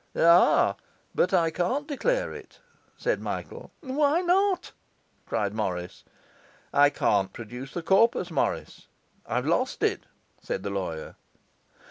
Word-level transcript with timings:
'Ah, 0.15 0.77
but 1.13 1.31
I 1.31 1.51
can't 1.51 1.85
declare 1.87 2.33
it,' 2.33 2.57
said 2.97 3.21
Michael. 3.21 3.71
'Why 3.81 4.21
not?' 4.21 4.71
cried 5.27 5.53
Morris. 5.53 6.03
'I 6.73 6.89
can't 6.89 7.31
produce 7.33 7.71
the 7.75 7.83
corpus, 7.83 8.31
Morris. 8.31 8.87
I've 9.27 9.45
lost 9.45 9.83
it,' 9.83 10.07
said 10.41 10.63
the 10.63 10.71
lawyer. 10.71 11.17